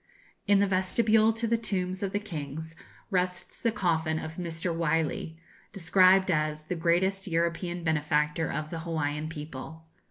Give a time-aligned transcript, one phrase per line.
[0.47, 2.75] In the vestibule to the tombs of the kings
[3.11, 4.75] rests the coffin of Mr.
[4.75, 5.37] Wylie,
[5.73, 9.85] described as 'the greatest European benefactor of the Hawaiian people.'